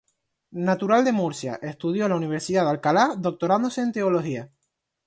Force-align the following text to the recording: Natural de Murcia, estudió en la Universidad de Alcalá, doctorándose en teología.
Natural 0.69 1.05
de 1.05 1.11
Murcia, 1.13 1.59
estudió 1.61 2.05
en 2.05 2.09
la 2.09 2.15
Universidad 2.15 2.63
de 2.65 2.71
Alcalá, 2.71 3.13
doctorándose 3.19 3.81
en 3.81 3.91
teología. 3.91 4.49